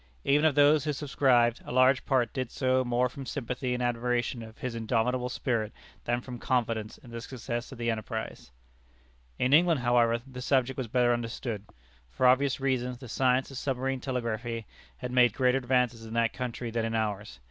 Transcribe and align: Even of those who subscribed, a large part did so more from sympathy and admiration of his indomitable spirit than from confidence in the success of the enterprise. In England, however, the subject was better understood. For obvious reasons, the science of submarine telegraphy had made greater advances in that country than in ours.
Even 0.23 0.45
of 0.45 0.55
those 0.55 0.83
who 0.83 0.93
subscribed, 0.93 1.61
a 1.63 1.71
large 1.71 2.07
part 2.07 2.33
did 2.33 2.49
so 2.49 2.83
more 2.83 3.07
from 3.07 3.23
sympathy 3.27 3.75
and 3.75 3.83
admiration 3.83 4.41
of 4.41 4.57
his 4.57 4.73
indomitable 4.73 5.29
spirit 5.29 5.71
than 6.05 6.21
from 6.21 6.39
confidence 6.39 6.97
in 6.97 7.11
the 7.11 7.21
success 7.21 7.71
of 7.71 7.77
the 7.77 7.91
enterprise. 7.91 8.49
In 9.37 9.53
England, 9.53 9.81
however, 9.81 10.17
the 10.25 10.41
subject 10.41 10.75
was 10.77 10.87
better 10.87 11.13
understood. 11.13 11.65
For 12.09 12.25
obvious 12.25 12.59
reasons, 12.59 12.97
the 12.97 13.07
science 13.07 13.51
of 13.51 13.59
submarine 13.59 13.99
telegraphy 13.99 14.65
had 14.97 15.11
made 15.11 15.35
greater 15.35 15.59
advances 15.59 16.03
in 16.03 16.15
that 16.15 16.33
country 16.33 16.71
than 16.71 16.83
in 16.83 16.95
ours. 16.95 17.39